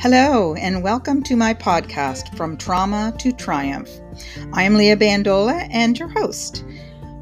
[0.00, 3.90] Hello, and welcome to my podcast, From Trauma to Triumph.
[4.52, 6.64] I am Leah Bandola and your host.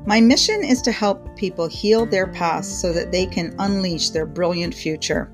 [0.04, 4.26] My mission is to help people heal their past so that they can unleash their
[4.26, 5.32] brilliant future.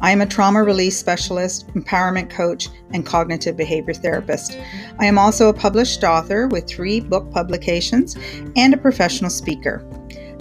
[0.00, 4.58] I am a trauma release specialist, empowerment coach, and cognitive behavior therapist.
[4.98, 8.16] I am also a published author with three book publications
[8.56, 9.86] and a professional speaker.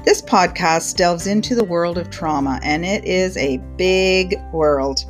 [0.04, 5.06] This podcast delves into the world of trauma, and it is a big world.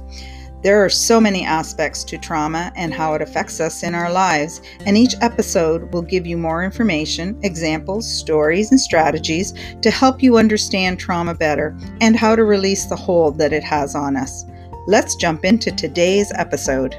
[0.61, 4.61] There are so many aspects to trauma and how it affects us in our lives,
[4.85, 10.37] and each episode will give you more information, examples, stories, and strategies to help you
[10.37, 14.43] understand trauma better and how to release the hold that it has on us.
[14.85, 16.93] Let's jump into today's episode.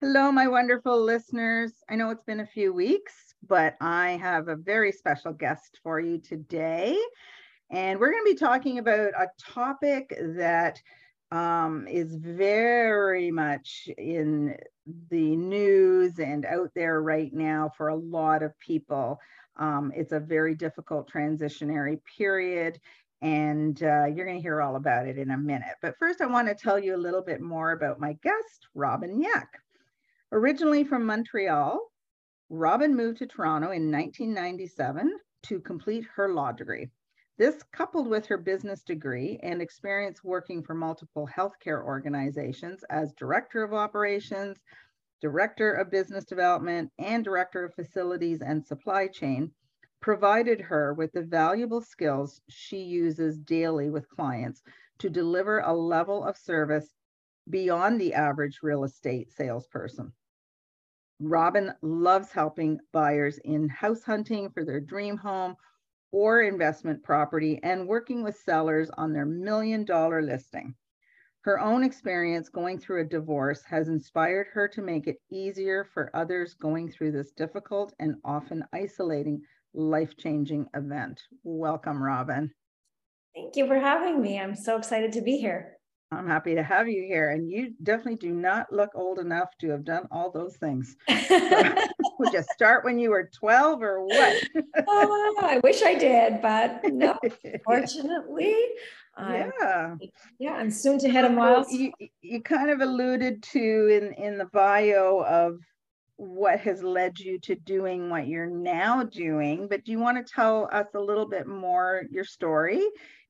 [0.00, 1.72] Hello, my wonderful listeners.
[1.90, 6.00] I know it's been a few weeks but I have a very special guest for
[6.00, 6.98] you today.
[7.70, 10.80] And we're going to be talking about a topic that
[11.30, 14.54] um, is very much in
[15.08, 19.18] the news and out there right now for a lot of people.
[19.56, 22.78] Um, it's a very difficult transitionary period,
[23.22, 25.76] and uh, you're going to hear all about it in a minute.
[25.80, 29.20] But first, I want to tell you a little bit more about my guest, Robyn
[29.20, 29.48] Yack.
[30.32, 31.80] Originally from Montreal,
[32.50, 36.90] Robyn moved to Toronto in 1997 to complete her law degree.
[37.38, 43.62] This, coupled with her business degree and experience working for multiple healthcare organizations as Director
[43.62, 44.58] of Operations,
[45.20, 49.50] Director of Business Development, and Director of Facilities and Supply Chain,
[50.00, 54.62] provided her with the valuable skills she uses daily with clients
[54.98, 56.92] to deliver a level of service
[57.48, 60.12] beyond the average real estate salesperson.
[61.22, 65.56] Robyn loves helping buyers in house hunting for their dream home
[66.10, 70.74] or investment property and working with sellers on their million dollar listing.
[71.42, 76.10] Her own experience going through a divorce has inspired her to make it easier for
[76.14, 79.42] others going through this difficult and often isolating
[79.74, 81.20] life changing event.
[81.44, 82.52] Welcome, Robyn.
[83.34, 84.38] Thank you for having me.
[84.38, 85.78] I'm so excited to be here.
[86.12, 87.30] I'm happy to have you here.
[87.30, 90.96] And you definitely do not look old enough to have done all those things.
[91.08, 94.42] would you start when you were 12 or what?
[94.86, 97.18] oh, I wish I did, but no,
[97.64, 98.56] fortunately.
[99.18, 99.94] yeah.
[100.38, 101.66] yeah, I'm soon to hit a mile.
[101.70, 105.58] You, you kind of alluded to in, in the bio of
[106.16, 110.32] what has led you to doing what you're now doing, but do you want to
[110.32, 112.86] tell us a little bit more your story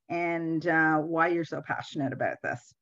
[0.08, 2.74] and uh, why you're so passionate about this.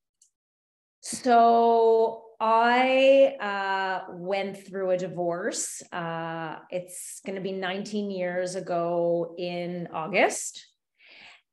[1.01, 5.83] So I uh, went through a divorce.
[5.93, 10.67] Uh, it's going to be 19 years ago in August.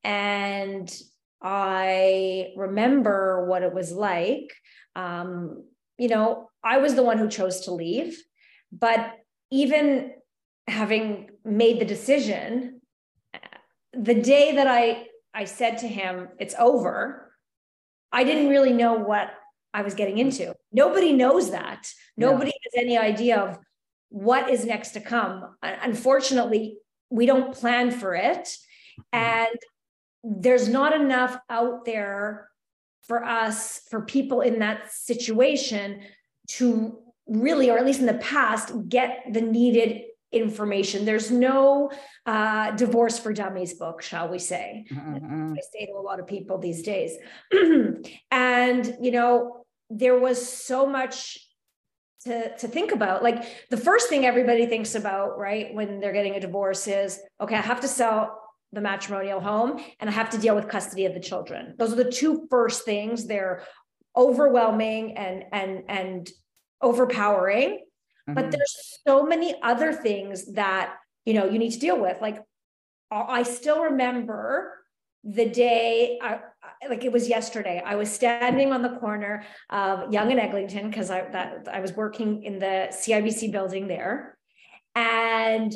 [0.03, 0.94] And
[1.41, 4.53] I remember what it was like.
[4.95, 5.66] Um,
[5.97, 8.17] you know, I was the one who chose to leave,
[8.72, 9.13] but
[9.51, 10.11] even
[10.67, 12.81] having made the decision,
[13.94, 15.07] the day that I
[15.38, 17.31] I said to him, It's over,
[18.12, 19.30] I didn't really know what
[19.72, 20.56] I was getting into.
[20.72, 21.92] Nobody knows that.
[22.18, 23.59] Nobody has any idea of
[24.09, 25.56] what is next to come.
[25.62, 26.78] Unfortunately,
[27.12, 28.47] we don't plan for it.
[29.14, 29.20] Mm-hmm.
[29.20, 29.59] And
[30.24, 32.50] there's not enough out there
[33.03, 36.02] for us, for people in that situation
[36.47, 36.97] to
[37.28, 40.02] really, or at least in the past, get the needed
[40.32, 41.06] information.
[41.06, 41.92] There's no
[42.26, 44.86] uh, divorce for dummies book, shall we say?
[44.92, 45.54] Mm-hmm.
[45.54, 47.18] I say to a lot of people these days.
[48.32, 51.40] and, you know, there was so much
[52.26, 53.24] to, to think about.
[53.24, 57.56] Like the first thing everybody thinks about, right, when they're getting a divorce is, okay,
[57.56, 58.42] I have to sell
[58.74, 61.76] the matrimonial home and I have to deal with custody of the children.
[61.78, 63.26] Those are the two first things.
[63.26, 63.64] They're
[64.16, 66.30] overwhelming and and and
[66.82, 67.86] overpowering
[68.28, 68.34] mm-hmm.
[68.34, 70.96] but there's so many other things that
[71.26, 72.22] you know you need to deal with.
[72.22, 72.44] Like
[73.09, 74.74] i still remember
[75.24, 76.40] the day I,
[76.90, 77.82] like it was yesterday.
[77.85, 81.94] I was standing on the corner of Yonge and eglinton because i that i was
[81.94, 84.38] working in the cibc building there.
[84.96, 85.76] And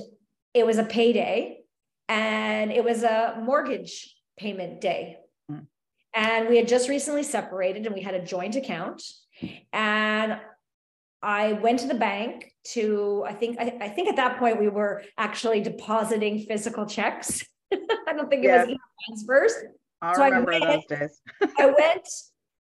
[0.54, 1.60] it was a payday.
[2.08, 5.18] And it was a mortgage payment day.
[5.50, 5.66] Mm.
[6.14, 9.04] and we had just recently separated and we had a joint account.
[9.74, 10.40] And
[11.24, 14.70] I went to the bank to, I think, I, I, think at that point we
[14.70, 17.46] were actually depositing physical checks.
[17.74, 18.64] I don't think yeah.
[18.64, 19.54] it was transfers.
[20.02, 21.22] I so remember I went, those days.
[21.60, 22.08] I went,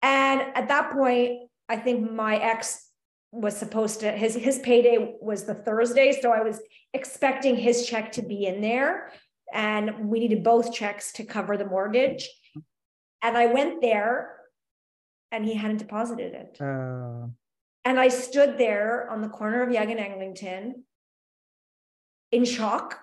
[0.03, 2.91] and at that point, I think my ex
[3.33, 6.61] was supposed to his his payday was the Thursday, so I was
[6.93, 9.11] expecting his check to be in there.
[9.53, 12.29] and we needed both checks to cover the mortgage.
[13.23, 14.37] And I went there
[15.33, 16.61] and he hadn't deposited it.
[16.61, 17.29] Uh...
[17.85, 20.85] And I stood there on the corner of Yonge and Eglinton
[22.33, 22.99] in shock,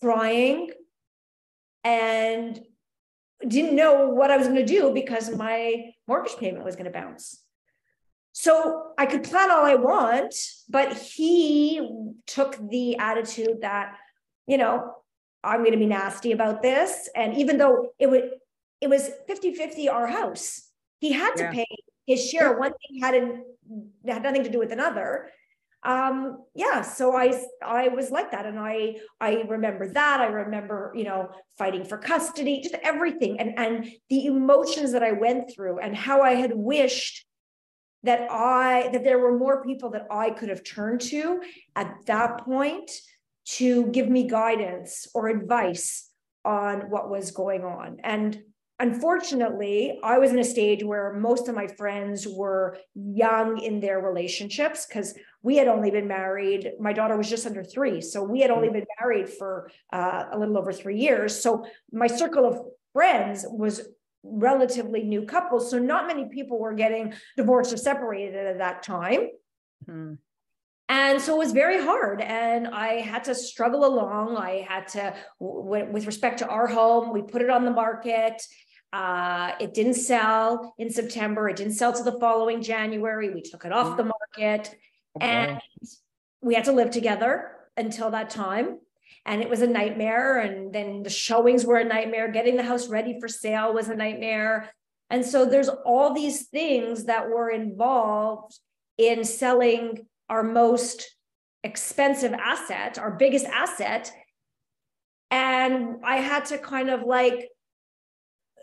[0.00, 0.70] crying,
[1.82, 2.60] and
[3.46, 6.90] didn't know what I was going to do because my mortgage payment was going to
[6.90, 7.42] bounce.
[8.32, 10.34] So I could plan all I want,
[10.68, 11.80] but he
[12.26, 13.96] took the attitude that,
[14.46, 14.94] you know,
[15.42, 17.08] I'm going to be nasty about this.
[17.16, 18.30] And even though it would,
[18.80, 20.68] it was 50 50 our house,
[21.00, 21.52] he had to yeah.
[21.52, 21.66] pay
[22.06, 22.58] his share.
[22.58, 23.44] One thing hadn't
[24.06, 25.30] had nothing to do with another.
[25.82, 30.20] Um, yeah, so I I was like that, and I I remember that.
[30.20, 35.12] I remember you know fighting for custody, just everything, and and the emotions that I
[35.12, 37.24] went through, and how I had wished
[38.02, 41.40] that I that there were more people that I could have turned to
[41.76, 42.90] at that point
[43.44, 46.08] to give me guidance or advice
[46.44, 47.98] on what was going on.
[48.04, 48.42] And
[48.80, 54.00] unfortunately, I was in a stage where most of my friends were young in their
[54.00, 56.72] relationships because we had only been married.
[56.80, 58.00] My daughter was just under three.
[58.00, 58.72] So we had only mm.
[58.72, 61.40] been married for uh, a little over three years.
[61.40, 62.58] So my circle of
[62.92, 63.82] friends was
[64.22, 65.70] relatively new couples.
[65.70, 69.28] So not many people were getting divorced or separated at that time.
[69.86, 70.14] Hmm.
[70.88, 72.20] And so it was very hard.
[72.20, 74.36] And I had to struggle along.
[74.36, 78.42] I had to, w- with respect to our home, we put it on the market.
[78.92, 81.48] Uh, it didn't sell in September.
[81.48, 83.30] It didn't sell to the following January.
[83.30, 84.74] We took it off the market.
[85.16, 85.26] Okay.
[85.26, 85.60] And
[86.40, 88.78] we had to live together until that time
[89.26, 92.88] and it was a nightmare and then the showings were a nightmare getting the house
[92.88, 94.70] ready for sale was a nightmare
[95.10, 98.58] and so there's all these things that were involved
[98.96, 101.16] in selling our most
[101.64, 104.12] expensive asset our biggest asset
[105.30, 107.48] and i had to kind of like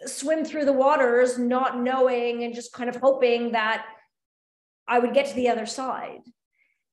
[0.06, 3.86] swim through the waters not knowing and just kind of hoping that
[4.88, 6.22] i would get to the other side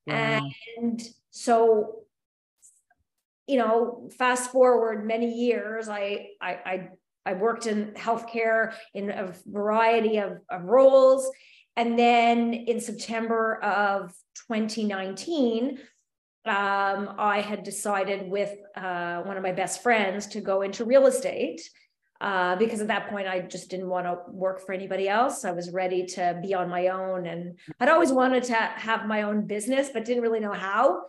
[0.07, 0.41] yeah.
[0.79, 2.05] and so
[3.47, 6.89] you know, fast forward many years, I I I,
[7.27, 11.31] I worked in healthcare in a variety of, of roles.
[11.77, 14.15] And then in September of
[14.49, 15.79] 2019,
[16.47, 21.07] um, I had decided with uh, one of my best friends to go into real
[21.07, 21.63] estate.
[22.25, 25.45] Uh, because at that point I just didn't want to work for anybody else.
[25.45, 29.21] I was ready to be on my own, and I'd always wanted to have my
[29.23, 31.03] own business, but didn't really know how.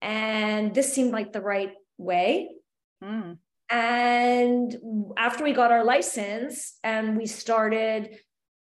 [0.00, 2.50] And this seemed like the right way.
[3.02, 3.38] Mm.
[3.68, 4.76] And
[5.16, 8.16] after we got our license and we started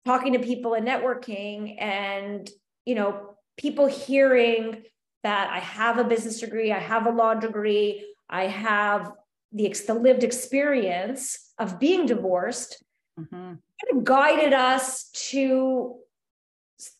[0.03, 2.49] talking to people and networking and,
[2.83, 4.81] you know, people hearing
[5.21, 9.11] that I have a business degree, I have a law degree, I have
[9.51, 12.83] the, the lived experience of being divorced,
[13.19, 13.35] mm-hmm.
[13.35, 15.95] kind of guided us to,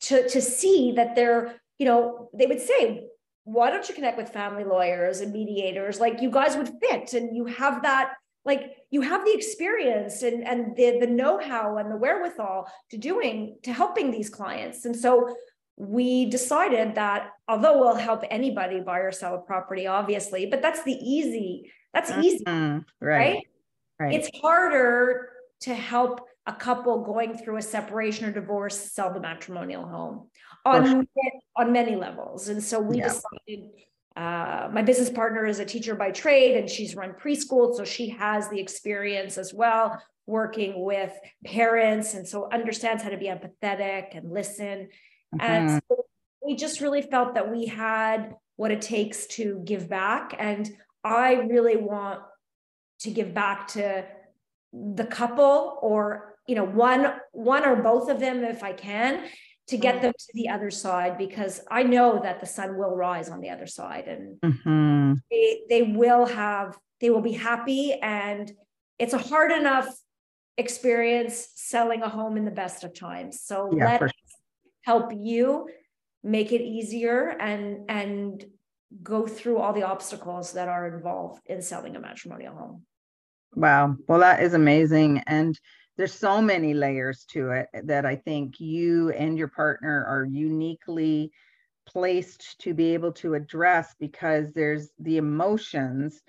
[0.01, 3.07] to, to see that they're you know, they would say,
[3.43, 5.99] why don't you connect with family lawyers and mediators?
[5.99, 8.13] Like you guys would fit and you have that,
[8.45, 13.57] like you have the experience and, and the, the know-how and the wherewithal to doing,
[13.63, 14.85] to helping these clients.
[14.85, 15.35] And so
[15.75, 20.83] we decided that although we'll help anybody buy or sell a property, obviously, but that's
[20.83, 22.21] the easy, that's mm-hmm.
[22.21, 22.83] easy, right.
[23.01, 23.47] right?
[24.01, 24.15] Right.
[24.15, 25.29] It's harder
[25.61, 30.27] to help a couple going through a separation or divorce sell the matrimonial home
[30.65, 31.03] on sure.
[31.55, 32.49] on many levels.
[32.49, 33.09] And so we yeah.
[33.09, 33.69] decided.
[34.13, 38.09] Uh, my business partner is a teacher by trade, and she's run preschool, so she
[38.09, 41.13] has the experience as well working with
[41.45, 44.89] parents, and so understands how to be empathetic and listen.
[45.33, 45.39] Mm-hmm.
[45.39, 46.05] And so
[46.45, 50.69] we just really felt that we had what it takes to give back, and
[51.05, 52.19] I really want
[53.01, 54.05] to give back to
[54.73, 59.23] the couple or you know one one or both of them if i can
[59.71, 60.01] to get mm.
[60.01, 63.49] them to the other side because I know that the sun will rise on the
[63.49, 65.13] other side and mm-hmm.
[65.31, 67.93] they, they will have, they will be happy.
[67.93, 68.51] And
[68.99, 69.87] it's a hard enough
[70.57, 73.39] experience selling a home in the best of times.
[73.41, 74.11] So yeah, let us
[74.83, 75.69] help you
[76.21, 78.43] make it easier and, and
[79.01, 82.85] go through all the obstacles that are involved in selling a matrimonial home.
[83.55, 83.95] Wow.
[84.07, 85.19] Well, that is amazing.
[85.27, 85.59] And
[85.97, 91.31] there's so many layers to it that I think you and your partner are uniquely
[91.85, 96.21] placed to be able to address because there's the emotions,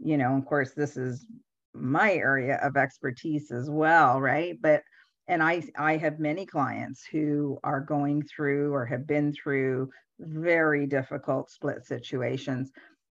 [0.00, 1.26] you know, of course, this is
[1.74, 4.58] my area of expertise as well, right?
[4.62, 4.82] But
[5.28, 9.90] and I I have many clients who are going through or have been through
[10.20, 12.72] very difficult split situations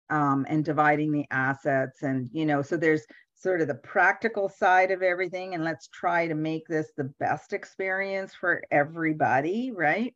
[0.09, 3.05] um, and dividing the assets and you know so there's
[3.37, 7.53] sort of the practical side of everything and let's try to make this the best
[7.53, 10.13] experience for everybody right?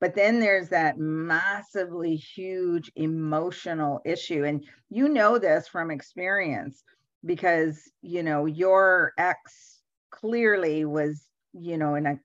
[0.00, 6.82] But then there's that massively huge emotional issue and you know this from experience
[7.24, 12.18] because you know your ex clearly was you know in a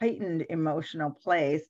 [0.00, 1.62] heightened emotional place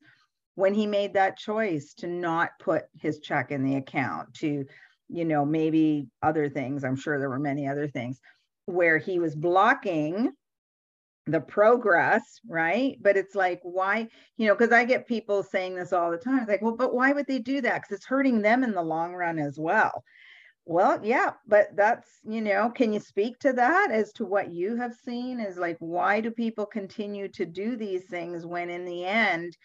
[0.55, 4.65] when he made that choice to not put his check in the account to
[5.09, 8.19] you know maybe other things i'm sure there were many other things
[8.65, 10.31] where he was blocking
[11.27, 12.97] the progress right?
[13.01, 14.07] But it's like why
[14.37, 16.93] you know because i get people saying this all the time it's like well but
[16.93, 17.81] why would they do that?
[17.81, 20.03] Because it's hurting them in the long run as well.
[20.65, 24.75] Well yeah but that's you know can you speak to that as to what you
[24.75, 25.39] have seen?
[25.39, 29.57] Is like why do people continue to do these things when in the end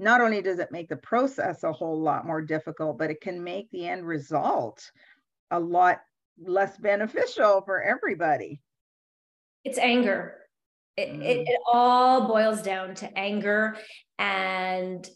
[0.00, 3.44] not only does it make the process a whole lot more difficult, but it can
[3.44, 4.90] make the end result
[5.50, 6.00] a lot
[6.42, 8.62] less beneficial for everybody.
[9.62, 10.36] It's anger.
[10.96, 11.22] It, mm.
[11.22, 13.76] it, it all boils down to anger
[14.18, 15.08] and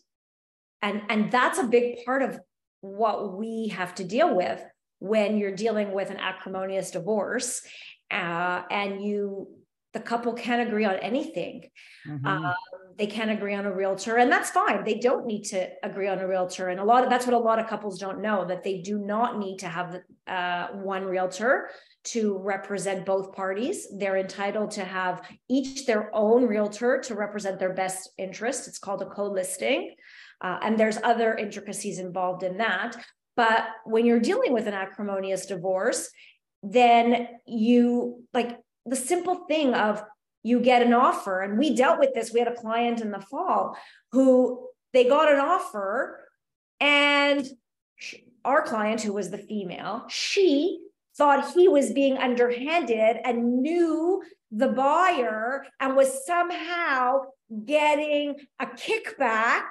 [0.82, 2.38] and and that's a big part of
[2.82, 4.62] what we have to deal with
[4.98, 7.62] when you're dealing with an acrimonious divorce
[8.10, 9.48] uh, and you
[9.94, 11.70] the couple can't agree on anything.
[12.06, 12.26] Mm-hmm.
[12.26, 12.54] um,
[12.98, 14.84] they can't agree on a realtor and that's fine.
[14.84, 17.38] They don't need to agree on a realtor and a lot of that's what a
[17.38, 21.70] lot of couples don't know that they do not need to have uh, one realtor
[22.04, 23.88] to represent both parties.
[23.98, 28.68] They're entitled to have each their own realtor to represent their best interest.
[28.68, 29.94] It's called a co-listing
[30.40, 32.96] uh, and there's other intricacies involved in that.
[33.34, 36.10] But when you're dealing with an acrimonious divorce
[36.64, 40.02] then you like the simple thing of
[40.42, 41.40] you get an offer.
[41.40, 42.32] And we dealt with this.
[42.32, 43.76] We had a client in the fall
[44.12, 46.28] who they got an offer,
[46.80, 47.48] and
[48.44, 50.80] our client, who was the female, she
[51.16, 57.22] thought he was being underhanded and knew the buyer and was somehow
[57.64, 59.64] getting a kickback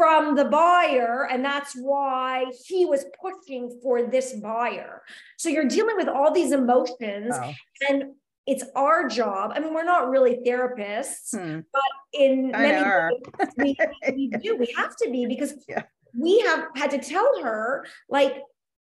[0.00, 5.02] from the buyer and that's why he was pushing for this buyer
[5.36, 7.52] so you're dealing with all these emotions wow.
[7.86, 8.04] and
[8.46, 9.52] it's our job.
[9.54, 11.60] I mean, we're not really therapists, hmm.
[11.72, 13.76] but in I many ways, we,
[14.16, 14.56] we do.
[14.56, 15.82] We have to be because yeah.
[16.18, 18.38] we have had to tell her, like,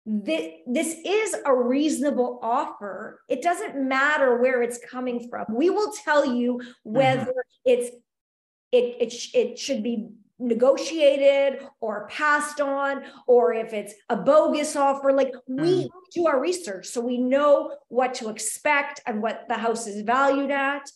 [0.05, 3.21] this, this is a reasonable offer.
[3.29, 5.45] It doesn't matter where it's coming from.
[5.49, 6.93] We will tell you mm-hmm.
[6.93, 7.65] whether mm-hmm.
[7.65, 7.95] it's
[8.71, 10.09] it it, it should be
[10.41, 15.89] negotiated or passed on or if it's a bogus offer like we mm.
[16.13, 20.49] do our research so we know what to expect and what the house is valued
[20.51, 20.89] at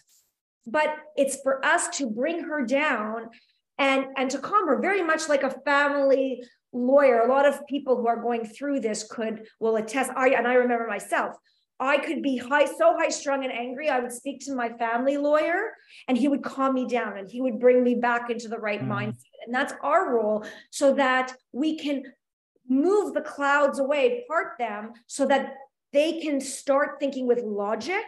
[0.66, 3.30] but it's for us to bring her down
[3.78, 7.96] and and to calm her very much like a family lawyer a lot of people
[7.96, 11.36] who are going through this could will attest i and i remember myself
[11.80, 13.90] I could be high, so high strung and angry.
[13.90, 15.74] I would speak to my family lawyer
[16.08, 18.82] and he would calm me down and he would bring me back into the right
[18.82, 18.88] mm.
[18.88, 19.24] mindset.
[19.46, 22.04] And that's our role so that we can
[22.68, 25.56] move the clouds away, part them so that
[25.92, 28.06] they can start thinking with logic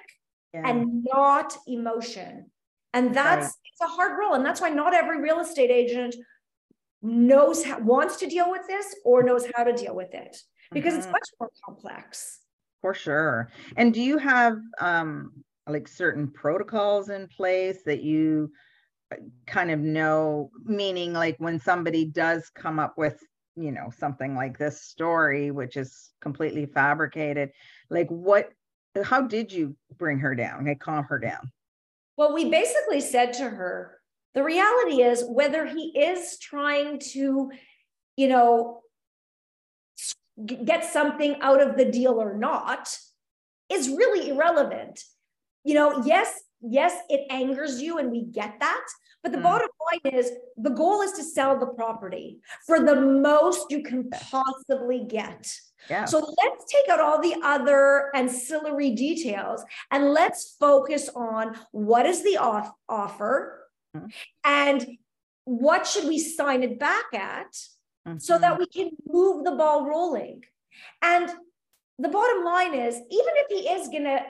[0.53, 0.69] yeah.
[0.69, 2.49] and not emotion.
[2.93, 3.53] And that's right.
[3.71, 4.33] it's a hard role.
[4.33, 6.15] And that's why not every real estate agent
[7.01, 10.37] knows how, wants to deal with this or knows how to deal with it
[10.71, 11.03] because mm-hmm.
[11.03, 12.39] it's much more complex.
[12.87, 13.51] For sure.
[13.75, 18.49] And do you have um, like certain protocols in place that you
[19.11, 23.21] uh, kind of know, meaning like when somebody does come up with,
[23.57, 27.51] you know, something like this story, which is completely fabricated,
[27.89, 28.51] like what,
[29.03, 31.51] how did you bring her down, like calm her down?
[32.15, 33.99] Well, we basically said to her,
[34.33, 37.51] the reality is whether he is trying to,
[38.15, 38.79] you know,
[40.45, 42.95] get something out of the deal or not
[43.71, 45.01] is really irrelevant.
[45.63, 48.85] You know, yes, yes, it angers you, and we get that.
[49.23, 49.43] But the mm.
[49.43, 54.09] bottom line is the goal is to sell the property for the most you can
[54.09, 55.51] possibly get.
[55.89, 56.05] Yeah.
[56.05, 62.23] So let's take out all the other ancillary details and let's focus on what is
[62.23, 64.11] the off- offer mm.
[64.43, 64.85] and
[65.45, 67.55] what should we sign it back at
[68.07, 68.17] mm-hmm.
[68.19, 68.59] so that mm-hmm.
[68.59, 70.43] we can move the ball rolling.
[71.01, 71.29] And
[71.99, 74.21] the bottom line is, even if he is going to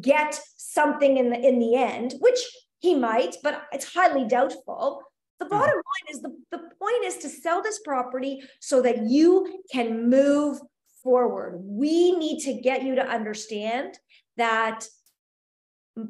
[0.00, 2.38] get something in the in the end, which
[2.78, 5.02] he might, but it's highly doubtful.
[5.38, 5.58] The mm-hmm.
[5.58, 10.08] bottom line is the, the point is to sell this property so that you can
[10.08, 10.60] move
[11.02, 11.60] forward.
[11.62, 13.98] We need to get you to understand
[14.36, 14.86] that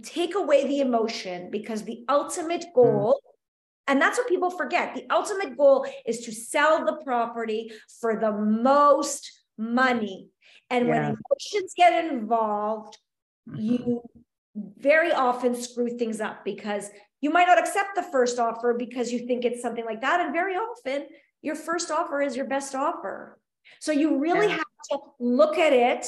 [0.02, 2.74] take away the emotion because the ultimate mm.
[2.74, 3.20] goal
[3.86, 4.94] and that's what people forget.
[4.94, 10.30] The ultimate goal is to sell the property for the most money.
[10.70, 12.96] And when emotions get involved,
[13.48, 13.60] mm-hmm.
[13.60, 14.02] you
[14.54, 16.88] very often screw things up because
[17.20, 20.20] you might not accept the first offer because you think it's something like that.
[20.20, 21.06] And very often,
[21.42, 23.38] your first offer is your best offer.
[23.80, 24.56] So you really yeah.
[24.56, 26.06] have to look at it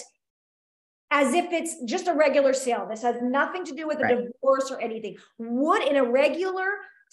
[1.10, 2.86] as if it's just a regular sale.
[2.88, 4.16] This has nothing to do with a right.
[4.16, 5.16] divorce or anything.
[5.38, 6.66] Would in a regular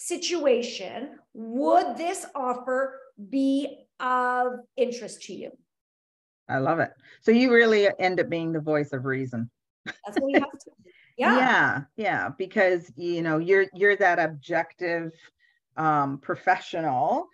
[0.08, 5.52] situation, would this offer be of interest to you?
[6.50, 6.92] I love it.
[7.22, 9.50] So you really end up being the voice of reason.
[9.86, 10.72] That's what we have to.
[11.16, 11.38] Yeah.
[11.38, 15.12] Yeah, yeah, because you know you're you're that objective
[15.78, 17.28] um, professional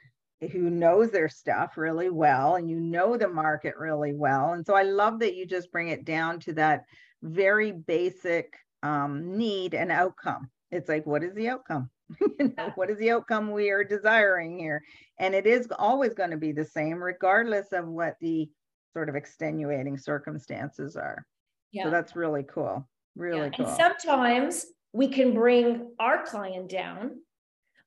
[0.51, 4.51] who knows their stuff really well and you know the market really well.
[4.51, 6.83] And so I love that you just bring it down to that
[7.21, 10.49] very basic um, need and outcome.
[10.71, 11.89] It's like, what is the outcome?
[12.39, 14.83] you know, what is the outcome we are desiring here?
[15.19, 18.49] And it is always going to be the same, regardless of what the
[18.93, 21.25] sort of extenuating circumstances are.
[21.71, 21.83] Yeah.
[21.83, 22.87] So that's really cool.
[23.15, 23.49] Really yeah.
[23.49, 23.67] cool.
[23.67, 27.19] And sometimes we can bring our client down,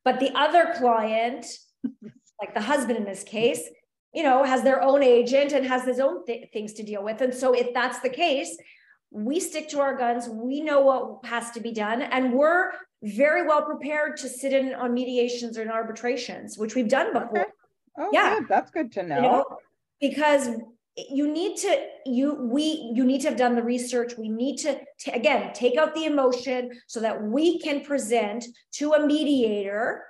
[0.05, 1.47] but the other client
[2.43, 3.62] like the husband in this case,
[4.12, 7.21] you know, has their own agent and has his own th- things to deal with.
[7.21, 8.57] And so if that's the case,
[9.12, 10.28] we stick to our guns.
[10.28, 14.75] We know what has to be done, and we're very well prepared to sit in
[14.75, 17.40] on mediations or in arbitrations, which we've done before.
[17.40, 17.50] Okay.
[17.99, 18.49] Oh, yeah, good.
[18.49, 19.16] that's good to know.
[19.16, 19.59] You know.
[20.00, 20.49] Because
[20.97, 24.78] you need to you we you need to have done the research we need to
[24.99, 30.04] t- again take out the emotion so that we can present to a mediator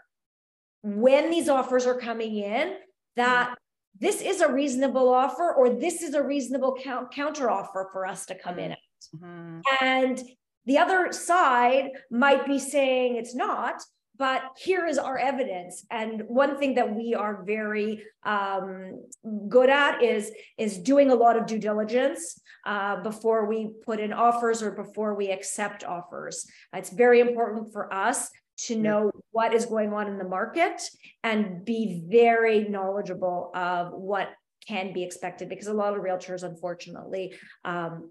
[0.82, 2.75] when these offers are coming in
[3.14, 3.54] that mm-hmm.
[4.00, 8.26] this is a reasonable offer or this is a reasonable count, counter offer for us
[8.26, 8.78] to come in at.
[9.16, 9.61] Mm-hmm.
[9.80, 10.23] And
[10.66, 13.82] the other side might be saying it's not,
[14.16, 15.85] but here is our evidence.
[15.90, 19.02] And one thing that we are very um,
[19.49, 24.12] good at is, is doing a lot of due diligence uh, before we put in
[24.12, 26.47] offers or before we accept offers.
[26.73, 28.30] It's very important for us
[28.67, 30.80] to know what is going on in the market
[31.25, 34.28] and be very knowledgeable of what
[34.69, 37.34] can be expected because a lot of realtors unfortunately
[37.65, 38.10] um,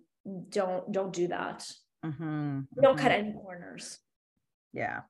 [0.50, 1.66] don't don't do that
[2.06, 2.60] mm-hmm.
[2.82, 3.28] don't cut mm-hmm.
[3.28, 4.00] any corners
[4.74, 5.02] yeah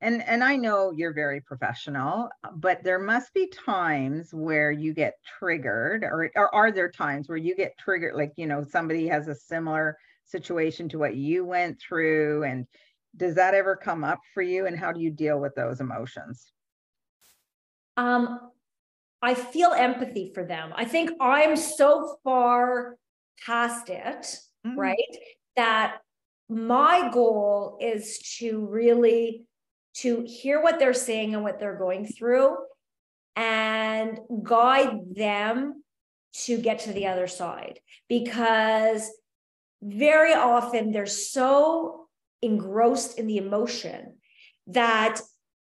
[0.00, 5.14] and and i know you're very professional but there must be times where you get
[5.38, 9.28] triggered or, or are there times where you get triggered like you know somebody has
[9.28, 12.66] a similar situation to what you went through and
[13.16, 16.52] does that ever come up for you and how do you deal with those emotions
[17.96, 18.38] um
[19.22, 22.96] i feel empathy for them i think i'm so far
[23.44, 24.76] past it mm.
[24.76, 25.16] right
[25.56, 25.98] that
[26.48, 29.44] my goal is to really
[29.94, 32.56] to hear what they're saying and what they're going through
[33.36, 35.82] and guide them
[36.32, 39.10] to get to the other side because
[39.82, 42.06] very often they're so
[42.42, 44.14] engrossed in the emotion
[44.66, 45.20] that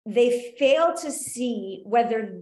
[0.04, 2.40] they fail to see whether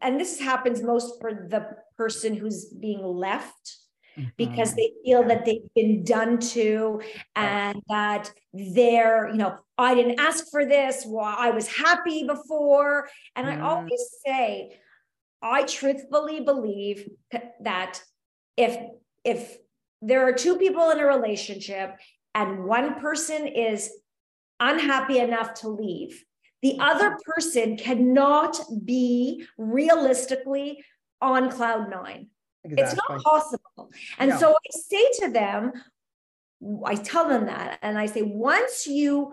[0.00, 3.78] and this happens most for the person who's being left
[4.16, 4.28] mm-hmm.
[4.36, 7.00] because they feel that they've been done to
[7.36, 13.08] and that they're you know i didn't ask for this well i was happy before
[13.36, 13.56] and mm.
[13.56, 14.78] i always say
[15.42, 17.08] i truthfully believe
[17.60, 18.02] that
[18.56, 18.76] if
[19.24, 19.58] if
[20.00, 21.96] there are two people in a relationship
[22.34, 23.90] and one person is
[24.58, 26.24] unhappy enough to leave,
[26.62, 30.84] the other person cannot be realistically
[31.20, 32.28] on cloud nine.
[32.64, 32.84] Exactly.
[32.84, 33.90] It's not possible.
[34.18, 34.38] And no.
[34.38, 35.72] so I say to them,
[36.84, 39.32] I tell them that, and I say, once you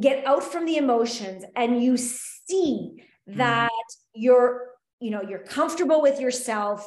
[0.00, 3.38] get out from the emotions and you see mm-hmm.
[3.38, 3.96] that mm.
[4.14, 4.68] you're,
[5.00, 6.86] you know, you're comfortable with yourself,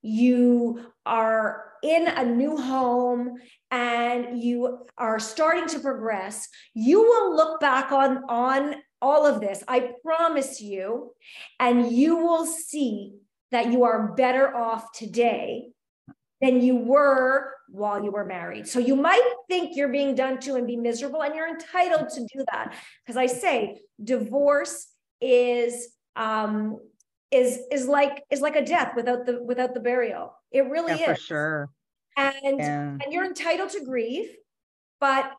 [0.00, 3.34] you are in a new home
[3.70, 9.62] and you are starting to progress, you will look back on, on all of this.
[9.68, 11.12] I promise you,
[11.58, 13.14] and you will see
[13.50, 15.68] that you are better off today
[16.40, 18.66] than you were while you were married.
[18.66, 22.20] So you might think you're being done to and be miserable, and you're entitled to
[22.32, 22.74] do that.
[23.04, 24.88] Because I say divorce
[25.20, 26.78] is um,
[27.30, 30.34] is is like is like a death without the without the burial.
[30.50, 31.70] It really yeah, is for sure.
[32.16, 32.96] And yeah.
[33.02, 34.30] and you're entitled to grieve,
[35.00, 35.32] but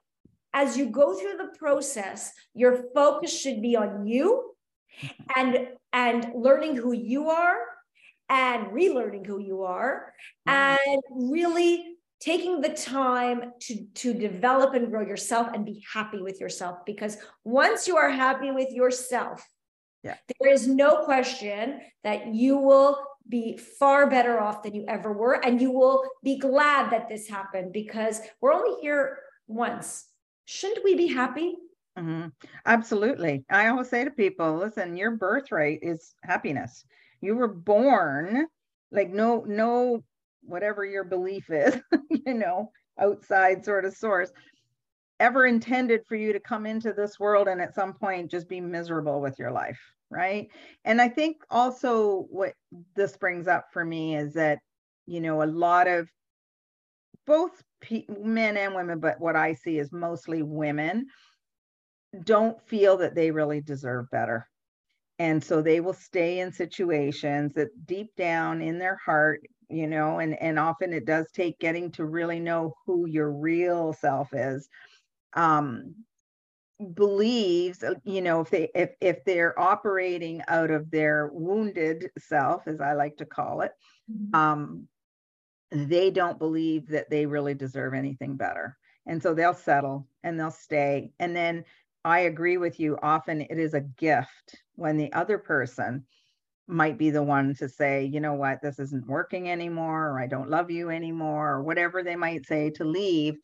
[0.53, 4.53] as you go through the process, your focus should be on you
[5.35, 7.57] and and learning who you are
[8.29, 10.13] and relearning who you are
[10.47, 10.91] mm-hmm.
[10.91, 16.39] and really taking the time to to develop and grow yourself and be happy with
[16.39, 19.47] yourself because once you are happy with yourself
[20.03, 20.15] yeah.
[20.39, 25.33] There is no question that you will be far better off than you ever were.
[25.33, 30.05] And you will be glad that this happened because we're only here once.
[30.51, 31.57] Shouldn't we be happy?
[31.95, 32.29] Mm-hmm.
[32.65, 33.45] Absolutely.
[33.51, 36.85] I always say to people, listen, your birth birthright is happiness.
[37.21, 38.47] You were born
[38.91, 40.03] like no, no,
[40.41, 41.77] whatever your belief is,
[42.09, 44.31] you know, outside sort of source
[45.19, 48.59] ever intended for you to come into this world and at some point just be
[48.59, 50.47] miserable with your life right
[50.85, 52.53] and i think also what
[52.95, 54.59] this brings up for me is that
[55.05, 56.09] you know a lot of
[57.27, 57.62] both
[58.10, 61.06] men and women but what i see is mostly women
[62.24, 64.48] don't feel that they really deserve better
[65.20, 70.20] and so they will stay in situations that deep down in their heart you know
[70.20, 74.68] and and often it does take getting to really know who your real self is
[75.34, 75.94] um
[76.94, 82.68] believes uh, you know if they if if they're operating out of their wounded self
[82.68, 83.72] as i like to call it
[84.10, 84.34] mm-hmm.
[84.34, 84.88] um
[85.71, 88.77] they don't believe that they really deserve anything better.
[89.05, 91.12] And so they'll settle and they'll stay.
[91.19, 91.65] And then
[92.05, 96.05] i agree with you often it is a gift when the other person
[96.65, 98.62] might be the one to say you know what?
[98.62, 102.69] This isn't working anymore or i don't love you anymore or whatever they might say
[102.71, 103.36] to leave.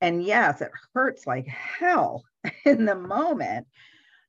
[0.00, 2.24] And yes it hurts like hell
[2.64, 3.66] in the moment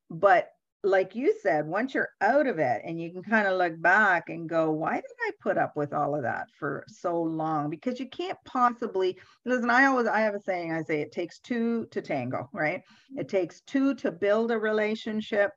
[0.10, 0.50] but
[0.86, 4.30] like you said once you're out of it and you can kind of look back
[4.30, 8.00] and go why did i put up with all of that for so long because
[8.00, 11.88] you can't possibly listen i always i have a saying i say it takes two
[11.90, 12.84] to tango right
[13.18, 15.52] it takes two to build a relationship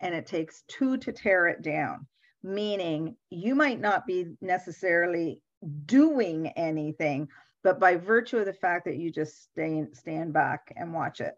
[0.00, 2.04] and it takes two to tear it down
[2.42, 5.40] meaning you might not be necessarily
[5.86, 7.28] doing anything
[7.62, 11.34] but by virtue of the fact that you just stay stand back and watch it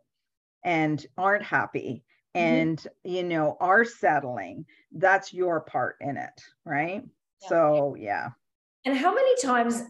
[0.65, 2.18] and aren't happy mm-hmm.
[2.35, 3.11] And mm-hmm.
[3.11, 7.03] you know are settling that's your part in it right
[7.43, 7.49] yeah.
[7.49, 8.29] so yeah
[8.85, 9.83] and how many times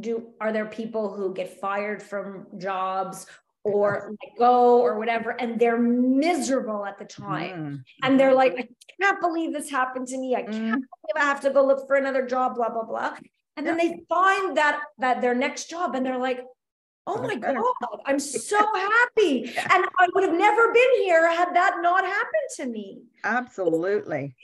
[0.00, 3.26] do are there people who get fired from jobs
[3.62, 7.82] or let go or whatever and they're miserable at the time mm.
[8.02, 8.68] and they're like i
[9.00, 10.70] can't believe this happened to me i can't mm.
[10.72, 13.16] believe i have to go look for another job blah blah blah
[13.56, 16.44] and then they find that that their next job and they're like
[17.06, 17.56] oh my god
[18.04, 19.44] i'm so happy.
[19.44, 23.02] And i would have never been here had that not happened to me.
[23.24, 24.34] Absolutely.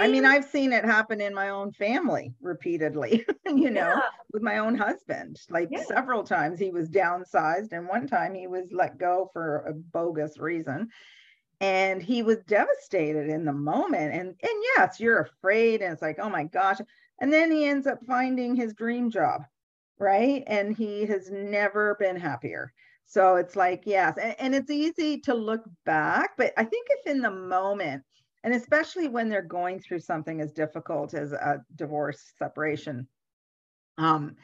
[0.00, 4.00] I mean i've seen it happen in my own family repeatedly you know yeah.
[4.32, 5.40] with my own husband.
[5.50, 5.84] Like yeah.
[5.84, 10.38] several times he was downsized and one time he was let go for a bogus
[10.38, 10.88] reason.
[11.60, 14.12] And he was devastated in the moment.
[14.14, 16.78] And and yes you're afraid and it's like oh my gosh.
[17.20, 19.42] And then he ends up finding his dream job,
[20.02, 20.42] right?
[20.48, 22.72] And he has never been happier.
[23.06, 24.18] So it's like, yes.
[24.20, 28.02] And, and it's easy to look back, but I think if in the moment,
[28.42, 33.06] and especially when they're going through something as difficult as a divorce separation,
[33.96, 34.34] um,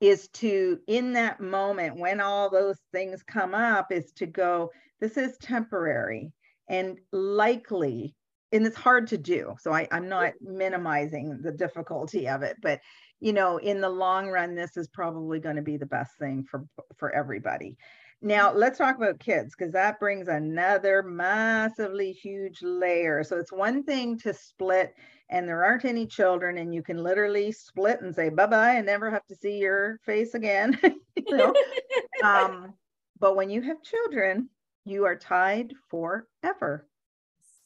[0.00, 5.16] is to in that moment when all those things come up is to go this
[5.16, 6.32] is temporary
[6.68, 8.14] and likely
[8.52, 9.54] and it's hard to do.
[9.60, 12.80] So I, I'm not minimizing the difficulty of it, but
[13.20, 16.44] you know, in the long run, this is probably going to be the best thing
[16.48, 16.64] for
[16.96, 17.76] for everybody.
[18.22, 23.22] Now let's talk about kids because that brings another massively huge layer.
[23.22, 24.94] So it's one thing to split
[25.28, 29.10] and there aren't any children and you can literally split and say bye-bye and never
[29.10, 30.78] have to see your face again.
[30.82, 31.54] you know?
[32.24, 32.74] um,
[33.18, 34.48] but when you have children,
[34.84, 36.86] you are tied forever,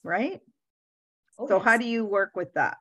[0.03, 0.40] right?
[1.40, 1.64] Oh, so yes.
[1.64, 2.76] how do you work with that?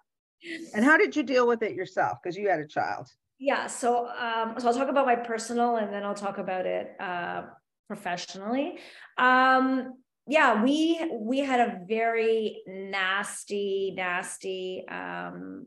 [0.74, 2.18] And how did you deal with it yourself?
[2.22, 3.08] Because you had a child.
[3.40, 3.68] Yeah.
[3.68, 7.44] So um, so I'll talk about my personal and then I'll talk about it uh,
[7.88, 8.80] professionally.
[9.18, 9.94] Um,
[10.28, 15.66] yeah, we we had a very nasty, nasty um,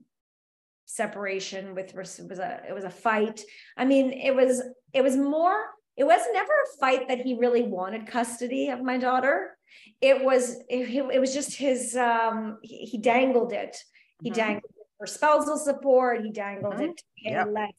[0.87, 3.43] separation with it was a it was a fight.
[3.77, 5.65] I mean, it was it was more
[5.97, 9.57] it was never a fight that he really wanted custody of my daughter
[10.01, 13.77] it was it, it was just his um he, he dangled it
[14.23, 14.39] he mm-hmm.
[14.39, 16.85] dangled it for spousal support he dangled mm-hmm.
[16.85, 17.49] it to pay yep.
[17.51, 17.73] less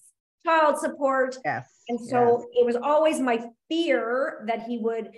[0.45, 2.61] child support yes and so yes.
[2.61, 5.09] it was always my fear that he would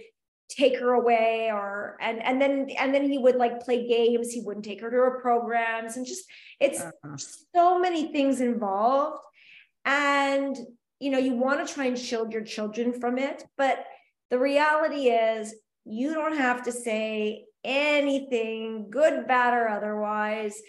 [0.47, 4.41] take her away or and and then and then he would like play games he
[4.41, 6.23] wouldn't take her to her programs and just
[6.59, 7.17] it's uh-huh.
[7.55, 9.17] so many things involved
[9.85, 10.55] and
[10.99, 13.85] you know you want to try and shield your children from it but
[14.31, 15.53] the reality is
[15.85, 20.61] you don't have to say anything, good, bad, or otherwise.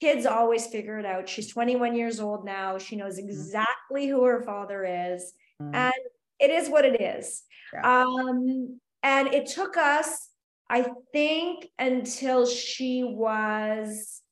[0.00, 1.28] Kids always figure it out.
[1.28, 2.78] She's 21 years old now.
[2.78, 3.28] She knows mm-hmm.
[3.28, 5.32] exactly who her father is.
[5.60, 5.74] Mm.
[5.74, 5.92] And
[6.38, 7.42] it is what it is.
[7.72, 8.02] Yeah.
[8.02, 10.28] Um, and it took us,
[10.68, 14.22] I think, until she was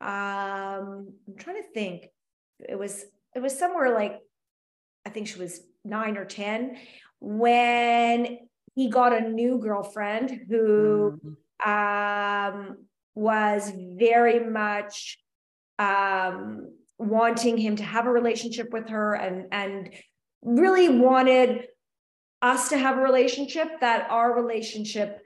[0.00, 2.06] um, I'm trying to think
[2.60, 4.20] it was it was somewhere like
[5.08, 6.76] I think she was nine or ten
[7.18, 8.40] when
[8.74, 11.18] he got a new girlfriend who
[11.64, 11.66] mm.
[11.66, 12.76] um,
[13.14, 15.18] was very much
[15.78, 19.94] um, wanting him to have a relationship with her and and
[20.42, 21.68] really wanted
[22.42, 25.22] us to have a relationship that our relationship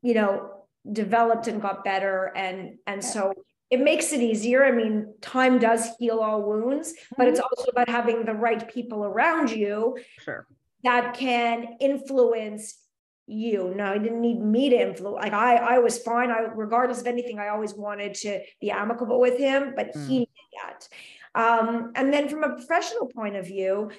[0.00, 3.34] you know developed and got better and and so
[3.70, 4.64] it makes it easier.
[4.64, 7.48] I mean time does heal all wounds but it's mm-hmm.
[7.58, 10.46] also about having the right people around you sure.
[10.84, 12.78] that can influence
[13.26, 13.74] you.
[13.76, 16.30] No i didn't need me to influence like i i was fine.
[16.30, 20.08] I regardless of anything i always wanted to be amicable with him but mm.
[20.08, 20.28] he did
[20.62, 20.88] that.
[21.34, 23.90] Um, and then from a professional point of view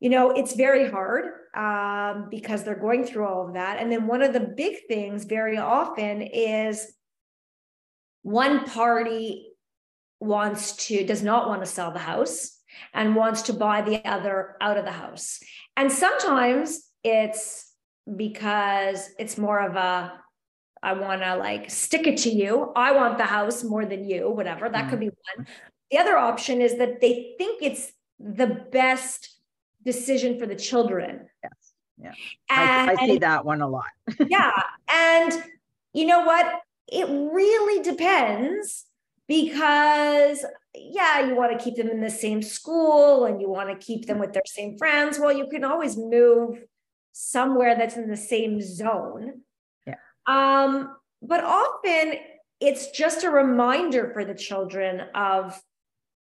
[0.00, 1.24] you know it's very hard
[1.58, 3.78] um, because they're going through all of that.
[3.80, 6.94] And then one of the big things very often is
[8.22, 9.46] one party
[10.20, 12.58] wants to does not want to sell the house
[12.92, 15.40] and wants to buy the other out of the house
[15.76, 17.72] and sometimes it's
[18.16, 20.12] because it's more of a
[20.82, 22.72] I want to like stick it to you.
[22.76, 24.68] I want the house more than you, whatever.
[24.68, 24.90] That mm.
[24.90, 25.46] could be one.
[25.90, 29.36] The other option is that they think it's the best
[29.84, 31.28] decision for the children.
[31.42, 31.52] Yes.
[32.00, 32.12] Yeah.
[32.50, 33.86] And, I, I see that one a lot.
[34.28, 34.52] yeah.
[34.92, 35.44] And
[35.92, 36.60] you know what?
[36.90, 38.86] It really depends
[39.26, 43.86] because yeah, you want to keep them in the same school and you want to
[43.86, 45.18] keep them with their same friends.
[45.18, 46.64] Well, you can always move
[47.12, 49.42] somewhere that's in the same zone.
[49.86, 49.96] Yeah.
[50.26, 52.14] Um, but often
[52.60, 55.60] it's just a reminder for the children of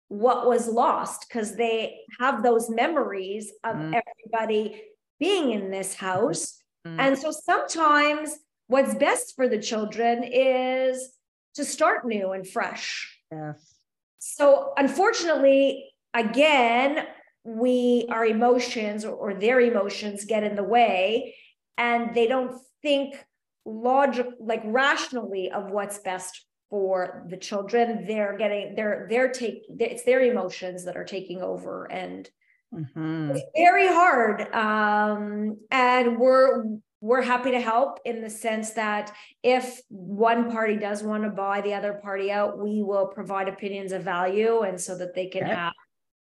[0.08, 4.00] what was lost because they have those memories of mm.
[4.32, 4.82] everybody
[5.18, 6.62] being in this house.
[6.86, 6.96] Mm.
[6.98, 11.10] And so sometimes what's best for the children is
[11.54, 13.18] to start new and fresh.
[13.30, 13.74] Yes.
[14.18, 17.06] So unfortunately, again,
[17.44, 21.34] we our emotions or, their emotions get in the way
[21.76, 23.22] and they don't think
[23.66, 30.04] logic like rationally of what's best for the children they're getting they're they're take it's
[30.04, 32.28] their emotions that are taking over and
[32.74, 33.30] mm-hmm.
[33.30, 36.64] it's very hard um and we're
[37.04, 39.12] we're happy to help in the sense that
[39.42, 43.92] if one party does want to buy the other party out we will provide opinions
[43.92, 45.54] of value and so that they can okay.
[45.54, 45.72] have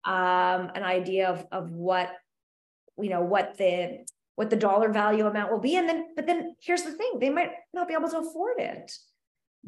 [0.04, 2.12] um, an idea of, of what
[2.96, 5.74] you know what the what the dollar value amount will be.
[5.74, 8.92] And then but then here's the thing they might not be able to afford it.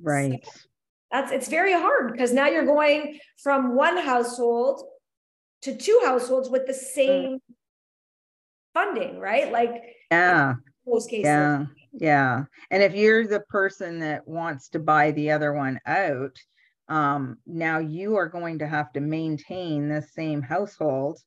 [0.00, 0.44] Right.
[0.44, 0.52] So
[1.10, 4.84] that's it's very hard because now you're going from one household
[5.62, 7.54] to two households with the same mm.
[8.74, 9.50] funding right?
[9.50, 9.72] Like
[10.12, 10.54] yeah
[10.90, 15.52] most cases yeah yeah and if you're the person that wants to buy the other
[15.52, 16.36] one out
[16.88, 21.20] um, now you are going to have to maintain the same household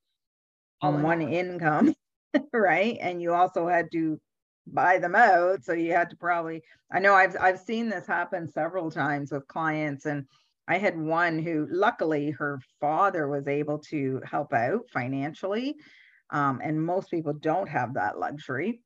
[0.84, 1.96] on one income,
[2.54, 2.98] right?
[3.00, 4.20] And you also had to
[4.68, 5.64] buy them out.
[5.64, 9.48] So you had to probably, I know I've, I've seen this happen several times with
[9.48, 10.26] clients and
[10.68, 15.76] I had one who luckily her father was able to help out financially.
[16.30, 18.82] Um, and most people don't have that luxury.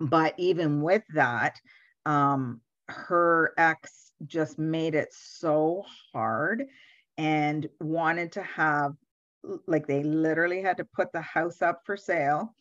[0.00, 1.60] But even with that,
[2.06, 6.64] um, her ex just made it so hard
[7.16, 8.94] and wanted to have
[9.66, 12.54] like they literally had to put the house up for sale.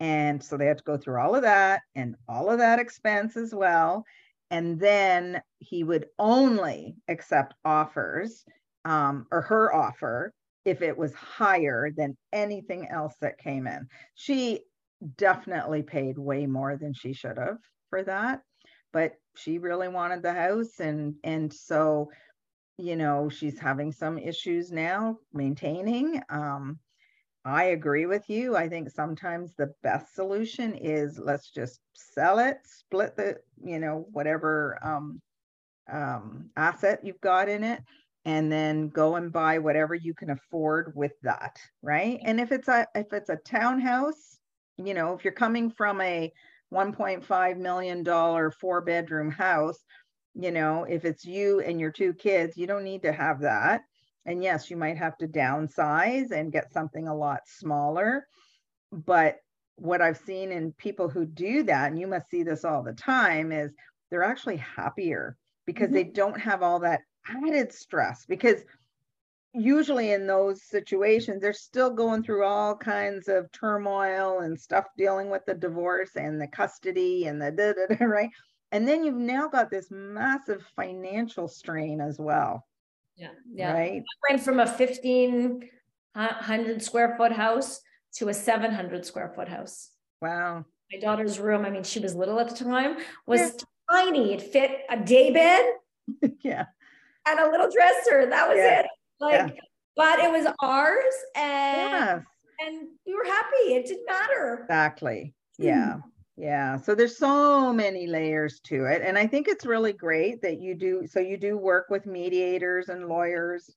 [0.00, 3.36] And so they had to go through all of that and all of that expense
[3.36, 4.04] as well.
[4.50, 8.44] And then he would only accept offers
[8.84, 10.32] um, or her offer
[10.64, 13.88] if it was higher than anything else that came in.
[14.14, 14.60] She
[15.16, 17.58] definitely paid way more than she should have
[17.90, 18.42] for that
[18.92, 22.10] but she really wanted the house and and so
[22.78, 26.78] you know she's having some issues now maintaining um
[27.44, 28.56] i agree with you.
[28.56, 34.06] I think sometimes the best solution is let's just sell it split the you know
[34.12, 35.20] whatever um
[35.92, 37.82] um asset you've got in it
[38.24, 42.18] and then go and buy whatever you can afford with that right?
[42.24, 44.33] And if it's a if it's a townhouse
[44.76, 46.32] you know if you're coming from a
[46.72, 49.78] $1.5 million four bedroom house,
[50.34, 53.82] you know, if it's you and your two kids, you don't need to have that.
[54.26, 58.26] And yes, you might have to downsize and get something a lot smaller.
[58.90, 59.36] But
[59.76, 62.94] what I've seen in people who do that, and you must see this all the
[62.94, 63.72] time, is
[64.10, 65.94] they're actually happier because mm-hmm.
[65.94, 68.24] they don't have all that added stress.
[68.26, 68.62] Because
[69.54, 75.30] usually in those situations they're still going through all kinds of turmoil and stuff dealing
[75.30, 78.30] with the divorce and the custody and the da, da, da, right
[78.72, 82.66] and then you've now got this massive financial strain as well
[83.16, 83.28] Yeah.
[83.52, 83.72] Yeah.
[83.72, 84.02] Right.
[84.02, 87.80] I went from a 1500 square foot house
[88.16, 89.90] to a 700 square foot house.
[90.20, 90.64] Wow.
[90.92, 93.50] My daughter's room, I mean, she was little at the time, was yeah.
[93.90, 94.34] tiny.
[94.34, 95.64] It fit a day bed.
[96.42, 96.66] yeah.
[97.26, 98.28] And a little dresser.
[98.28, 98.80] That was yeah.
[98.80, 98.86] it.
[99.24, 99.60] Like, yeah.
[99.96, 102.22] but it was ours and yes.
[102.60, 103.74] and we were happy.
[103.74, 104.60] It didn't matter.
[104.62, 105.34] Exactly.
[105.58, 105.94] Yeah.
[105.94, 106.02] Mm.
[106.36, 106.76] Yeah.
[106.78, 109.02] So there's so many layers to it.
[109.02, 111.06] And I think it's really great that you do.
[111.06, 113.70] So you do work with mediators and lawyers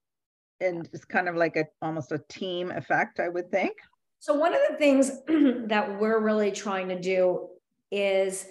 [0.59, 3.77] and it's kind of like a almost a team effect, I would think.
[4.19, 5.11] So one of the things
[5.67, 7.49] that we're really trying to do
[7.91, 8.47] is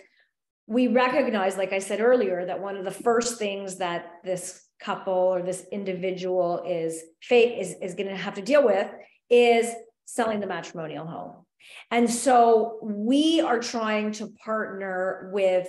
[0.66, 5.12] we recognize, like I said earlier, that one of the first things that this couple
[5.12, 8.88] or this individual is fate is, is going to have to deal with
[9.30, 9.72] is
[10.04, 11.32] selling the matrimonial home.
[11.90, 15.68] And so we are trying to partner with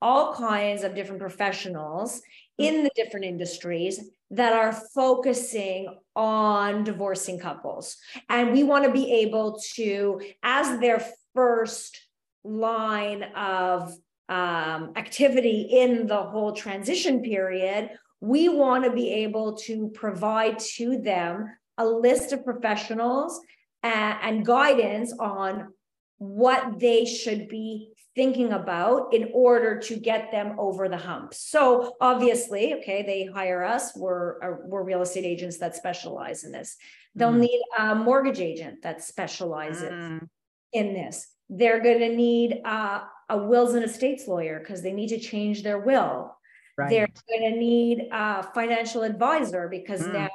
[0.00, 2.22] all kinds of different professionals
[2.58, 7.96] in the different industries that are focusing on divorcing couples.
[8.28, 11.98] And we want to be able to, as their first
[12.44, 13.92] line of
[14.28, 17.90] um, activity in the whole transition period,
[18.24, 21.46] we want to be able to provide to them
[21.78, 23.40] a list of professionals
[23.82, 25.72] and, and guidance on
[26.18, 31.34] what they should be thinking about in order to get them over the hump.
[31.34, 33.96] So obviously, okay, they hire us.
[33.96, 36.76] We're uh, we're real estate agents that specialize in this.
[37.14, 37.40] They'll mm.
[37.40, 40.28] need a mortgage agent that specializes mm.
[40.72, 41.26] in this.
[41.50, 45.62] They're going to need uh, a wills and estates lawyer because they need to change
[45.62, 46.36] their will.
[46.76, 46.90] Right.
[46.90, 50.12] They're going to need a financial advisor because mm.
[50.12, 50.30] now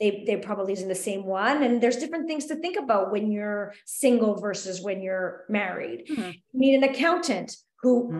[0.00, 3.30] they they're probably using the same one and there's different things to think about when
[3.30, 6.30] you're single versus when you're married mm-hmm.
[6.30, 8.18] you need an accountant who mm-hmm.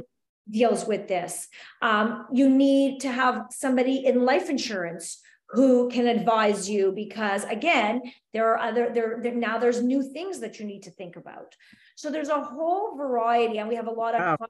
[0.51, 1.49] deals with this
[1.83, 8.03] um, you need to have somebody in life insurance who can advise you because again
[8.35, 11.55] there are other there, there now there's new things that you need to think about
[11.97, 14.47] so there's a whole variety and we have a lot of wow.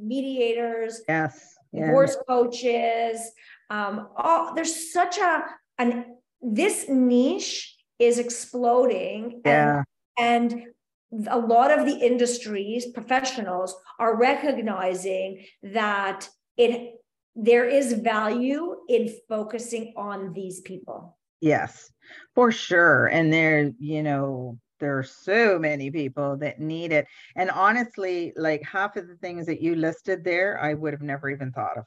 [0.00, 3.20] mediators yes divorce coaches
[3.70, 5.44] um, all, there's such a
[5.78, 9.82] an this niche is exploding yeah.
[10.16, 16.94] and, and a lot of the industries professionals are recognizing that it
[17.34, 21.16] there is value in focusing on these people.
[21.40, 21.90] Yes
[22.34, 23.06] for sure.
[23.06, 27.06] And there you know there are so many people that need it.
[27.36, 31.28] And honestly like half of the things that you listed there i would have never
[31.30, 31.84] even thought of.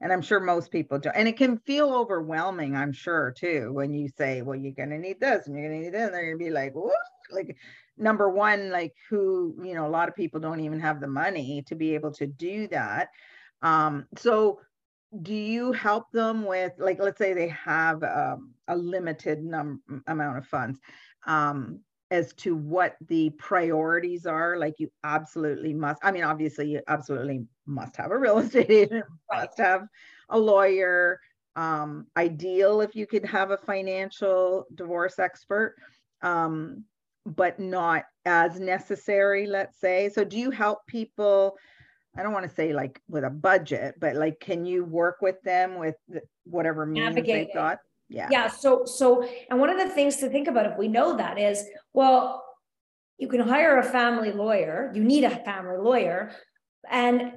[0.00, 3.92] And i'm sure most people do and it can feel overwhelming i'm sure too when
[3.94, 6.14] you say well you're going to need this and you're going to need that and
[6.14, 6.94] they're going to be like what
[7.30, 7.56] like
[7.96, 11.62] number one like who you know a lot of people don't even have the money
[11.66, 13.08] to be able to do that.
[13.62, 14.60] Um so
[15.22, 20.38] do you help them with like let's say they have um, a limited num amount
[20.38, 20.78] of funds
[21.26, 26.80] um as to what the priorities are like you absolutely must i mean obviously you
[26.88, 29.86] absolutely must have a real estate agent must have
[30.30, 31.20] a lawyer
[31.56, 35.76] um, ideal if you could have a financial divorce expert
[36.20, 36.84] um,
[37.24, 40.10] but not as necessary let's say.
[40.10, 41.56] So do you help people
[42.16, 45.40] i don't want to say like with a budget but like can you work with
[45.42, 45.96] them with
[46.44, 50.48] whatever means they've got yeah yeah so so and one of the things to think
[50.48, 52.44] about if we know that is well
[53.18, 56.30] you can hire a family lawyer you need a family lawyer
[56.88, 57.32] and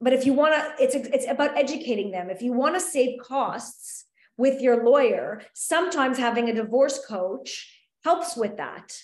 [0.00, 3.18] but if you want to it's it's about educating them if you want to save
[3.20, 4.04] costs
[4.36, 7.72] with your lawyer sometimes having a divorce coach
[8.04, 8.96] helps with that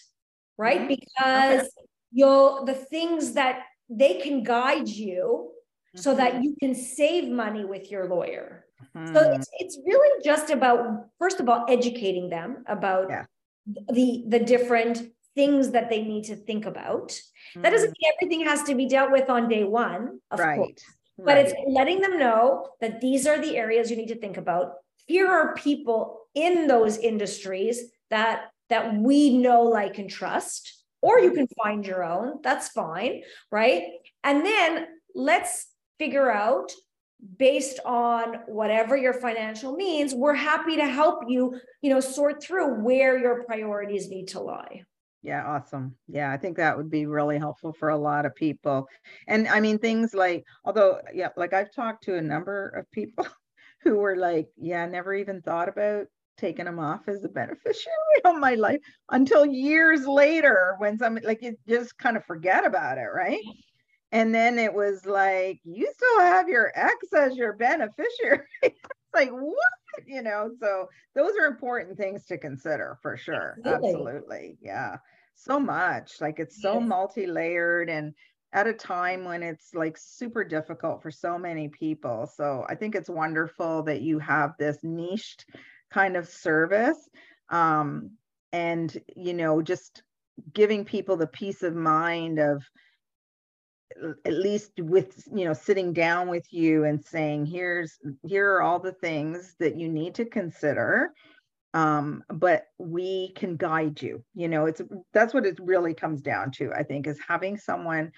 [0.56, 0.94] right mm-hmm.
[0.94, 1.86] because okay.
[2.12, 6.00] you'll the things that they can guide you mm-hmm.
[6.00, 6.42] so that mm-hmm.
[6.42, 8.64] you can save money with your lawyer
[8.96, 9.14] Mm-hmm.
[9.14, 13.24] So it's, it's really just about, first of all, educating them about yeah.
[13.90, 17.08] the, the different things that they need to think about.
[17.08, 17.62] Mm-hmm.
[17.62, 18.02] That doesn't mm-hmm.
[18.02, 20.58] mean everything has to be dealt with on day one, of right.
[20.58, 20.84] course.
[21.18, 21.46] But right.
[21.46, 24.74] it's letting them know that these are the areas you need to think about.
[25.06, 31.32] Here are people in those industries that that we know, like, and trust, or you
[31.32, 32.40] can find your own.
[32.42, 33.82] That's fine, right?
[34.24, 35.66] And then let's
[35.98, 36.72] figure out
[37.38, 42.82] based on whatever your financial means we're happy to help you you know sort through
[42.82, 44.82] where your priorities need to lie.
[45.22, 45.94] Yeah awesome.
[46.08, 48.88] Yeah i think that would be really helpful for a lot of people.
[49.28, 53.26] And i mean things like although yeah like i've talked to a number of people
[53.82, 56.06] who were like yeah never even thought about
[56.38, 57.92] taking them off as a beneficiary
[58.24, 62.98] of my life until years later when some like you just kind of forget about
[62.98, 63.42] it right
[64.12, 68.46] and then it was like, you still have your ex as your beneficiary.
[68.62, 68.78] it's
[69.14, 69.56] like, what?
[70.06, 73.58] you know, so those are important things to consider for sure.
[73.64, 73.90] Absolutely.
[73.90, 74.58] Absolutely.
[74.60, 74.96] Yeah.
[75.34, 76.20] So much.
[76.20, 76.88] Like it's so yes.
[76.88, 78.14] multi-layered and
[78.52, 82.30] at a time when it's like super difficult for so many people.
[82.34, 85.46] So I think it's wonderful that you have this niched
[85.90, 87.08] kind of service.
[87.48, 88.12] Um,
[88.52, 90.02] and you know, just
[90.52, 92.62] giving people the peace of mind of
[94.24, 98.78] at least with you know sitting down with you and saying here's here are all
[98.78, 101.12] the things that you need to consider
[101.74, 104.22] um, but we can guide you.
[104.34, 104.82] You know it's
[105.12, 108.12] that's what it really comes down to i think is having someone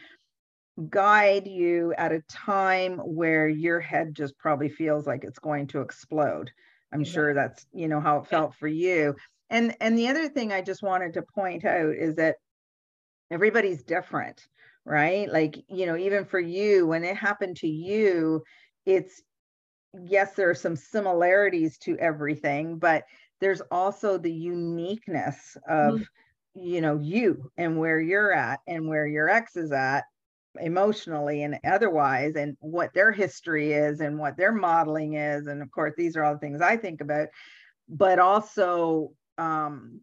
[0.91, 5.81] guide you at a time where your head just probably feels like it's going to
[5.81, 6.51] explode.
[6.93, 9.15] I'm sure that's you know how it felt for you.
[9.51, 12.37] And and the other thing i just wanted to point out is that
[13.31, 14.41] everybody's different
[14.85, 18.43] right like you know even for you when it happened to you
[18.85, 19.23] it's
[20.05, 23.05] yes there are some similarities to everything but
[23.41, 26.03] there's also the uniqueness of mm-hmm.
[26.55, 30.05] you know you and where you're at and where your ex is at
[30.61, 35.71] emotionally and otherwise and what their history is and what their modeling is and of
[35.71, 37.29] course these are all the things i think about
[37.89, 40.01] but also um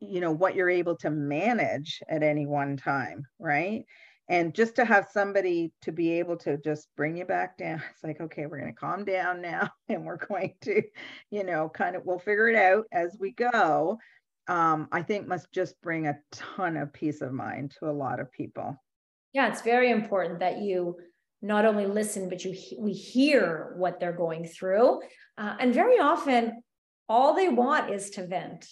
[0.00, 3.84] you know what you're able to manage at any one time right
[4.28, 8.02] and just to have somebody to be able to just bring you back down it's
[8.02, 10.82] like okay we're going to calm down now and we're going to
[11.30, 13.98] you know kind of we'll figure it out as we go.
[14.48, 18.20] Um, i think must just bring a ton of peace of mind to a lot
[18.20, 18.76] of people.
[19.32, 20.96] Yeah it's very important that you
[21.40, 25.00] not only listen but you we hear what they're going through.
[25.38, 26.62] Uh, and very often
[27.08, 28.66] all they want is to vent.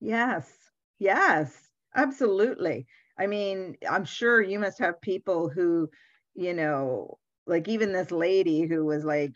[0.00, 0.50] Yes.
[0.98, 1.54] Yes.
[1.94, 2.86] Absolutely
[3.18, 5.88] I mean, I'm sure you must have people who,
[6.34, 9.32] you know, like even this lady who was like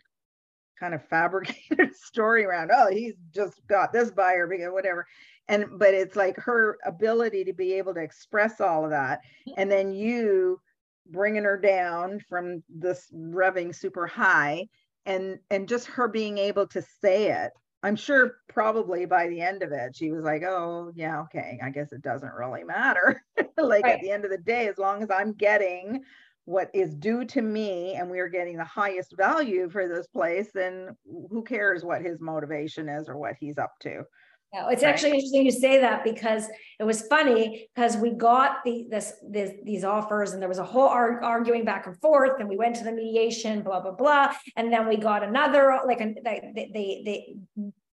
[0.79, 5.07] kind of fabricated a story around, oh, he's just got this buyer because whatever.
[5.47, 9.21] And but it's like her ability to be able to express all of that.
[9.47, 9.53] Mm-hmm.
[9.57, 10.59] And then you
[11.07, 14.67] bringing her down from this revving super high
[15.05, 17.51] and and just her being able to say it
[17.83, 21.71] I'm sure probably by the end of it, she was like, oh, yeah, okay, I
[21.71, 23.23] guess it doesn't really matter.
[23.57, 23.95] like right.
[23.95, 26.03] at the end of the day, as long as I'm getting
[26.45, 30.49] what is due to me and we are getting the highest value for this place,
[30.53, 30.95] then
[31.29, 34.03] who cares what his motivation is or what he's up to?
[34.53, 34.89] Yeah, it's right.
[34.89, 39.51] actually interesting you say that because it was funny because we got the this, this
[39.63, 42.75] these offers and there was a whole arg- arguing back and forth and we went
[42.75, 44.33] to the mediation blah blah blah.
[44.57, 47.35] And then we got another like they, they they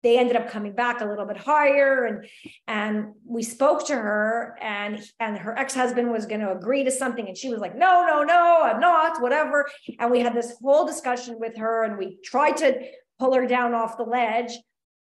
[0.03, 2.27] they ended up coming back a little bit higher and
[2.67, 7.29] and we spoke to her and and her ex-husband was going to agree to something
[7.29, 9.69] and she was like no no no I'm not whatever.
[10.01, 12.81] And we had this whole discussion with her and we tried to
[13.21, 14.59] pull her down off the ledge.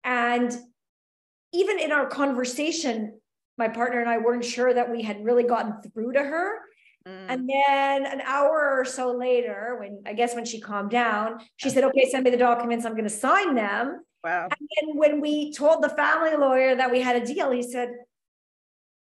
[0.04, 0.56] And
[1.52, 3.20] even in our conversation,
[3.58, 6.60] my partner and I weren't sure that we had really gotten through to her.
[7.08, 7.26] Mm.
[7.30, 11.70] And then an hour or so later, when I guess when she calmed down, she
[11.70, 12.86] said, Okay, send me the documents.
[12.86, 14.04] I'm going to sign them.
[14.24, 14.50] Wow.
[14.52, 17.90] And then when we told the family lawyer that we had a deal, he said,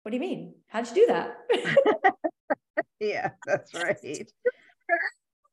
[0.03, 0.55] What do you mean?
[0.69, 1.37] How'd you do that?
[3.01, 4.31] yeah, that's right.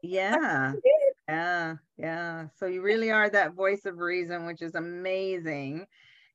[0.02, 0.74] yeah.
[1.28, 1.76] Yeah.
[1.98, 2.48] Yeah.
[2.56, 5.88] So you really are that voice of reason, which is amazing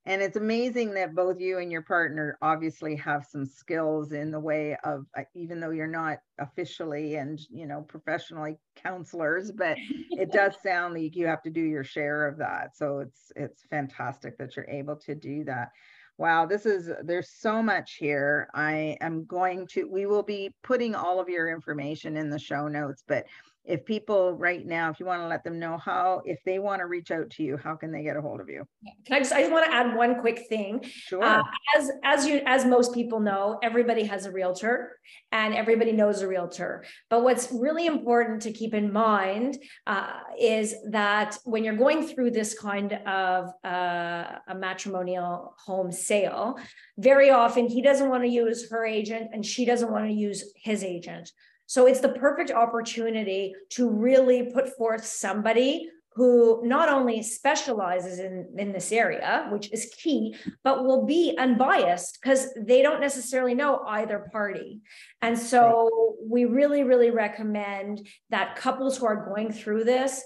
[0.07, 4.41] and it's amazing that both you and your partner obviously have some skills in the
[4.41, 9.77] way of uh, even though you're not officially and you know professionally counselors but
[10.11, 12.77] it does sound like you have to do your share of that.
[12.77, 15.71] So it's it's fantastic that you're able to do that.
[16.17, 18.49] Wow this is there's so much here.
[18.55, 22.69] I am going to we will be putting all of your information in the show
[22.69, 23.27] notes but
[23.65, 26.81] if people right now, if you want to let them know how, if they want
[26.81, 28.65] to reach out to you, how can they get a hold of you?
[29.07, 30.83] Can I just, I just want to add one quick thing.
[30.83, 31.23] Sure.
[31.23, 31.43] Uh,
[31.77, 34.97] as, as you, as most people know, everybody has a realtor
[35.31, 36.85] and everybody knows a realtor.
[37.11, 42.31] But what's really important to keep in mind uh, is that when you're going through
[42.31, 46.59] this kind of uh, a matrimonial home sale,
[46.99, 50.53] very often he doesn't want to use her agent and she doesn't want to use
[50.57, 51.31] his agent.
[51.71, 58.49] So it's the perfect opportunity to really put forth somebody who not only specializes in,
[58.59, 63.85] in this area, which is key, but will be unbiased because they don't necessarily know
[63.87, 64.81] either party.
[65.23, 70.25] And so we really, really recommend that couples who are going through this,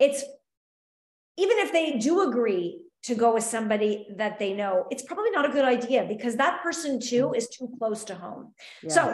[0.00, 0.24] it's
[1.36, 5.48] even if they do agree to go with somebody that they know, it's probably not
[5.48, 7.36] a good idea because that person too mm.
[7.36, 8.52] is too close to home.
[8.82, 8.94] Yes.
[8.96, 9.12] So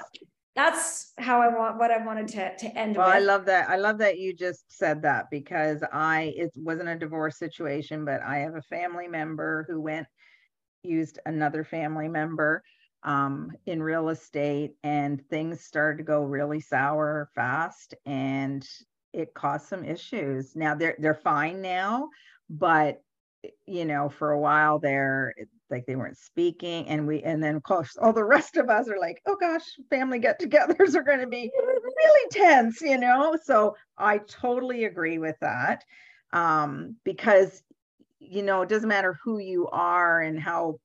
[0.58, 3.14] that's how I want what I wanted to to end well, with.
[3.14, 3.70] I love that.
[3.70, 8.22] I love that you just said that because I it wasn't a divorce situation, but
[8.22, 10.08] I have a family member who went
[10.82, 12.64] used another family member
[13.04, 18.68] um, in real estate and things started to go really sour fast and
[19.12, 20.56] it caused some issues.
[20.56, 22.08] Now they're they're fine now,
[22.50, 23.00] but
[23.64, 25.34] you know, for a while there,
[25.70, 28.88] like they weren't speaking, and we, and then of course, all the rest of us
[28.88, 33.36] are like, oh gosh, family get-togethers are going to be really tense, you know.
[33.42, 35.84] So I totally agree with that,
[36.32, 37.62] um, because
[38.20, 40.80] you know, it doesn't matter who you are and how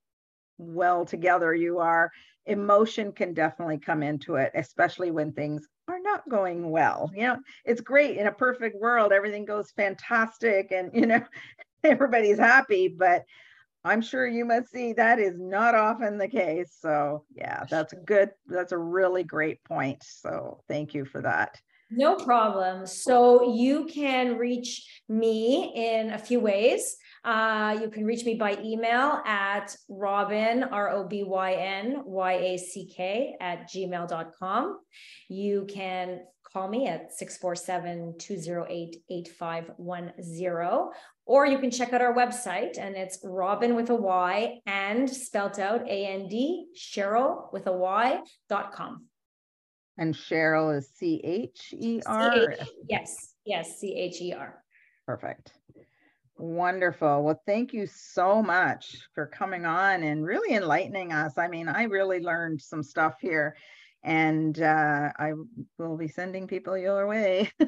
[0.58, 2.12] well together you are.
[2.46, 7.12] Emotion can definitely come into it, especially when things are not going well.
[7.16, 11.22] You know, it's great in a perfect world, everything goes fantastic, and you know,
[11.84, 13.24] everybody's happy, but
[13.86, 16.78] I'm sure you must see that is not often the case.
[16.80, 18.30] So, yeah, that's a good.
[18.48, 20.04] That's a really great point.
[20.04, 21.60] So, thank you for that.
[21.92, 22.88] No problem.
[22.88, 26.96] So, you can reach me in a few ways.
[27.26, 32.34] Uh, you can reach me by email at Robyn, R O B Y N Y
[32.34, 34.80] A C K, at gmail.com.
[35.30, 36.22] You can
[36.54, 40.92] call me at 647 208 8510
[41.26, 45.58] or you can check out our website and it's Robyn with a Y and spelt
[45.58, 49.06] out A N D, Cheryl with a Y dot com.
[49.98, 52.56] And Cheryl is C H E R?
[52.90, 54.62] Yes, yes, C H E R.
[55.06, 55.54] Perfect.
[56.38, 57.24] Wonderful.
[57.24, 61.38] Well, thank you so much for coming on and really enlightening us.
[61.38, 63.56] I mean, I really learned some stuff here
[64.04, 65.34] and uh, I
[65.78, 67.50] will be sending people your way.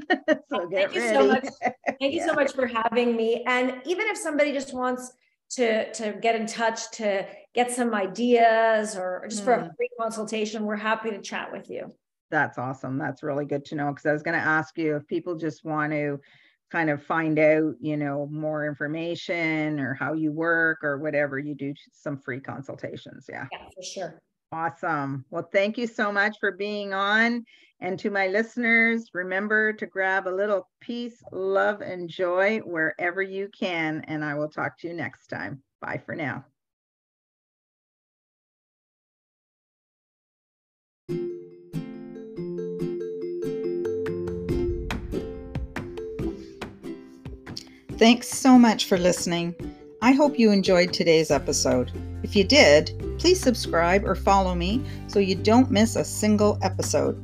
[0.50, 1.16] so get Thank you ready.
[1.16, 1.46] so much.
[2.00, 3.44] Thank you so much for having me.
[3.48, 5.14] And even if somebody just wants
[5.52, 9.46] to to get in touch to get some ideas or just mm.
[9.46, 9.70] for a hmm.
[9.78, 11.94] free consultation, we're happy to chat with you.
[12.32, 12.98] That's awesome.
[12.98, 15.64] That's really good to know because I was going to ask you if people just
[15.64, 16.20] want to
[16.72, 21.56] kind of find out, you know, more information or how you work or whatever, you
[21.56, 23.28] do some free consultations.
[23.30, 23.46] Yeah.
[23.52, 24.22] Yeah, for sure.
[24.56, 25.26] Awesome.
[25.32, 27.44] Well, thank you so much for being on.
[27.82, 33.50] And to my listeners, remember to grab a little peace, love, and joy wherever you
[33.50, 34.06] can.
[34.08, 35.62] And I will talk to you next time.
[35.82, 36.46] Bye for now.
[47.98, 49.54] Thanks so much for listening.
[50.02, 51.92] I hope you enjoyed today's episode.
[52.24, 57.22] If you did, please subscribe or follow me so you don't miss a single episode.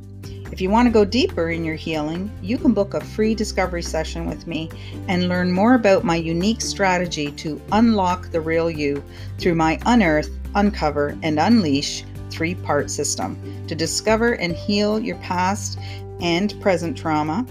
[0.52, 3.82] If you want to go deeper in your healing, you can book a free discovery
[3.82, 4.70] session with me
[5.08, 9.02] and learn more about my unique strategy to unlock the real you
[9.38, 15.78] through my Unearth, Uncover, and Unleash three part system to discover and heal your past
[16.20, 17.46] and present trauma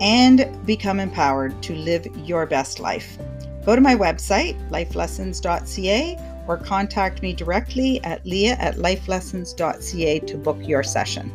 [0.00, 3.18] and become empowered to live your best life.
[3.64, 10.58] Go to my website, lifelessons.ca, or contact me directly at leah at lifelessons.ca to book
[10.60, 11.32] your session.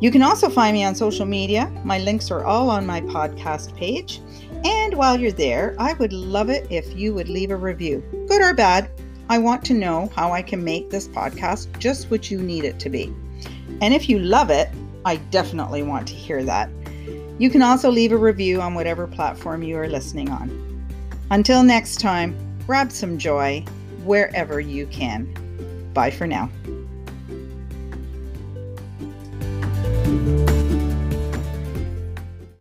[0.00, 1.70] You can also find me on social media.
[1.84, 4.20] My links are all on my podcast page.
[4.64, 8.42] And while you're there, I would love it if you would leave a review, good
[8.42, 8.90] or bad.
[9.28, 12.80] I want to know how I can make this podcast just what you need it
[12.80, 13.14] to be.
[13.80, 14.68] And if you love it,
[15.04, 16.68] I definitely want to hear that.
[17.38, 20.50] You can also leave a review on whatever platform you are listening on.
[21.30, 22.36] Until next time,
[22.66, 23.64] grab some joy
[24.04, 25.32] wherever you can.
[25.94, 26.50] Bye for now.